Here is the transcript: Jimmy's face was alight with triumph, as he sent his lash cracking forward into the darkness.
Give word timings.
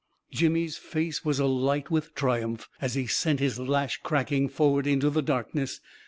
Jimmy's 0.31 0.77
face 0.77 1.23
was 1.23 1.37
alight 1.39 1.91
with 1.91 2.15
triumph, 2.15 2.67
as 2.81 2.95
he 2.95 3.05
sent 3.05 3.39
his 3.39 3.59
lash 3.59 3.97
cracking 3.97 4.49
forward 4.49 4.87
into 4.87 5.11
the 5.11 5.21
darkness. 5.21 5.79